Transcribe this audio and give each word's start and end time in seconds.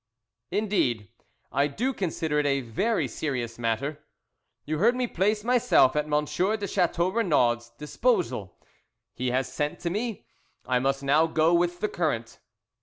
"Indeed, 0.49 1.09
I 1.51 1.67
do 1.67 1.93
consider 1.93 2.39
it 2.39 2.45
a 2.47 2.61
very 2.61 3.07
serious 3.07 3.59
matter. 3.59 4.03
You 4.65 4.79
heard 4.79 4.95
me 4.95 5.05
place 5.05 5.43
myself 5.43 5.95
at 5.95 6.11
M. 6.11 6.25
de 6.25 6.67
Chateau 6.67 7.09
Renaud's 7.09 7.69
disposal, 7.77 8.57
he 9.13 9.29
has 9.29 9.53
sent 9.53 9.79
to 9.81 9.91
me. 9.91 10.25
I 10.65 10.79
must 10.79 11.03
now 11.03 11.27
go 11.27 11.53
with 11.53 11.81
the 11.81 11.87
current." 11.87 12.39